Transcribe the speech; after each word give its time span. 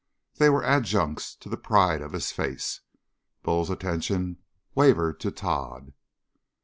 They 0.39 0.49
were 0.49 0.63
adjuncts 0.63 1.35
to 1.35 1.47
the 1.47 1.57
pride 1.57 2.01
of 2.01 2.13
his 2.13 2.31
face. 2.31 2.81
Bull's 3.43 3.69
attention 3.69 4.37
wavered 4.73 5.19
to 5.19 5.29
Tod. 5.29 5.93